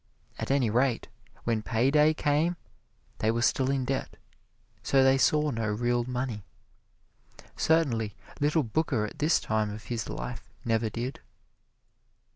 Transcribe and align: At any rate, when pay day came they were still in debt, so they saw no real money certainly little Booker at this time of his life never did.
At 0.39 0.49
any 0.49 0.71
rate, 0.71 1.09
when 1.43 1.61
pay 1.61 1.91
day 1.91 2.15
came 2.15 2.55
they 3.19 3.29
were 3.29 3.43
still 3.43 3.69
in 3.69 3.85
debt, 3.85 4.17
so 4.81 5.03
they 5.03 5.19
saw 5.19 5.51
no 5.51 5.67
real 5.67 6.05
money 6.05 6.43
certainly 7.55 8.15
little 8.39 8.63
Booker 8.63 9.05
at 9.05 9.19
this 9.19 9.39
time 9.39 9.69
of 9.69 9.83
his 9.83 10.09
life 10.09 10.49
never 10.65 10.89
did. 10.89 11.19